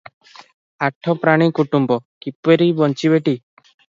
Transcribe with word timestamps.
ଆଠ 0.87 1.13
ପ୍ରାଣୀ 1.25 1.49
କୁଟୁମ୍ବ, 1.59 1.99
କିପରି 2.27 2.71
ବଞ୍ଚିବେଟି? 2.83 3.37